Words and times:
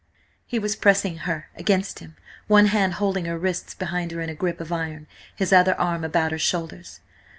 He 0.47 0.57
was 0.57 0.75
pressing 0.75 1.17
her 1.29 1.51
against 1.55 1.99
him, 1.99 2.15
one 2.47 2.65
hand 2.65 2.95
holding 2.95 3.25
her 3.25 3.37
wrists 3.37 3.75
behind 3.75 4.09
her 4.11 4.19
in 4.21 4.29
a 4.31 4.33
grip 4.33 4.59
of 4.59 4.71
iron, 4.71 5.05
his 5.35 5.53
other 5.53 5.79
arm 5.79 6.03
about 6.03 6.31
her 6.31 6.39
shoulders. 6.39 7.01